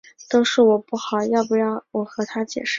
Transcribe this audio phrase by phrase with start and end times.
[0.31, 2.69] 都是我不好，要不要我和她解释下？